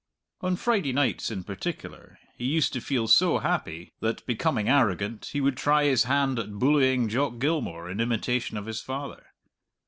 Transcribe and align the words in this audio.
On 0.41 0.55
Friday 0.55 0.93
nights, 0.93 1.29
in 1.29 1.43
particular, 1.43 2.17
he 2.35 2.45
used 2.45 2.73
to 2.73 2.81
feel 2.81 3.07
so 3.07 3.37
happy 3.37 3.93
that, 3.99 4.25
becoming 4.25 4.67
arrogant, 4.67 5.29
he 5.31 5.39
would 5.41 5.55
try 5.55 5.83
his 5.83 6.05
hand 6.05 6.39
at 6.39 6.53
bullying 6.57 7.07
Jock 7.07 7.37
Gilmour 7.37 7.87
in 7.87 7.99
imitation 7.99 8.57
of 8.57 8.65
his 8.65 8.81
father. 8.81 9.27